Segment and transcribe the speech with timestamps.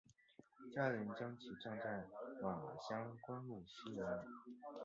[0.73, 2.05] 家人将其葬在
[2.41, 2.59] 马
[2.89, 4.03] 乡官路西沿。